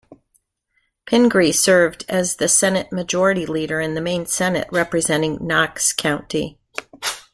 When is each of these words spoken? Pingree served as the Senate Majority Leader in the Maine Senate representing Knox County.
Pingree 1.05 1.51
served 1.51 2.05
as 2.09 2.37
the 2.37 2.47
Senate 2.47 2.91
Majority 2.91 3.45
Leader 3.45 3.79
in 3.79 3.93
the 3.93 4.01
Maine 4.01 4.25
Senate 4.25 4.67
representing 4.71 5.37
Knox 5.45 5.93
County. 5.93 6.57